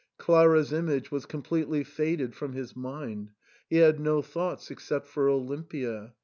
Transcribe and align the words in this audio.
Clara's 0.17 0.73
image 0.73 1.11
was 1.11 1.27
completely 1.27 1.83
faded 1.83 2.33
from 2.33 2.53
his 2.53 2.75
mind; 2.75 3.33
he 3.69 3.75
had 3.75 3.99
no 3.99 4.23
thoughts 4.23 4.71
except 4.71 5.05
for 5.05 5.27
Olimpia. 5.29 6.13